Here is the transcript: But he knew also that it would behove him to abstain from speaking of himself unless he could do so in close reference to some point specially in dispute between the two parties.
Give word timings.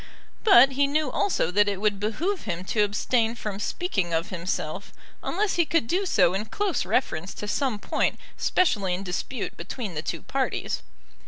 But 0.43 0.71
he 0.71 0.87
knew 0.87 1.11
also 1.11 1.51
that 1.51 1.67
it 1.69 1.79
would 1.79 1.99
behove 1.99 2.45
him 2.45 2.63
to 2.63 2.81
abstain 2.83 3.35
from 3.35 3.59
speaking 3.59 4.15
of 4.15 4.29
himself 4.29 4.91
unless 5.21 5.57
he 5.57 5.63
could 5.67 5.85
do 5.85 6.07
so 6.07 6.33
in 6.33 6.45
close 6.45 6.87
reference 6.87 7.35
to 7.35 7.47
some 7.47 7.77
point 7.77 8.17
specially 8.35 8.95
in 8.95 9.03
dispute 9.03 9.55
between 9.55 9.93
the 9.93 10.01
two 10.01 10.23
parties. 10.23 10.81